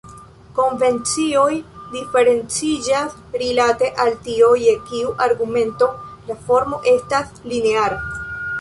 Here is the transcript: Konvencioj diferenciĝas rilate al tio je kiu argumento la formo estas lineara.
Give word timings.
Konvencioj 0.59 1.57
diferenciĝas 1.95 3.13
rilate 3.43 3.91
al 4.05 4.11
tio 4.29 4.49
je 4.63 4.75
kiu 4.89 5.13
argumento 5.29 5.93
la 6.33 6.41
formo 6.49 6.81
estas 6.97 7.33
lineara. 7.55 8.05